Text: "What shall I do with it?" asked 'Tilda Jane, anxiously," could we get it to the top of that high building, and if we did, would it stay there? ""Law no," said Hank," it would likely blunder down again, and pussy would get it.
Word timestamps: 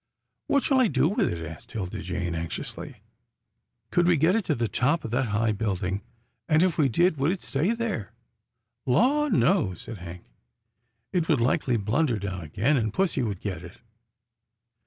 "What 0.47 0.63
shall 0.63 0.79
I 0.81 0.87
do 0.87 1.07
with 1.09 1.31
it?" 1.31 1.45
asked 1.45 1.69
'Tilda 1.69 2.01
Jane, 2.01 2.33
anxiously," 2.33 3.03
could 3.91 4.07
we 4.07 4.17
get 4.17 4.35
it 4.35 4.43
to 4.45 4.55
the 4.55 4.67
top 4.67 5.05
of 5.05 5.11
that 5.11 5.27
high 5.27 5.51
building, 5.51 6.01
and 6.49 6.63
if 6.63 6.75
we 6.75 6.89
did, 6.89 7.17
would 7.17 7.29
it 7.31 7.43
stay 7.43 7.73
there? 7.73 8.11
""Law 8.87 9.27
no," 9.29 9.75
said 9.75 9.99
Hank," 9.99 10.23
it 11.13 11.27
would 11.29 11.39
likely 11.39 11.77
blunder 11.77 12.17
down 12.17 12.41
again, 12.43 12.77
and 12.77 12.91
pussy 12.91 13.21
would 13.21 13.41
get 13.41 13.61
it. 13.63 13.77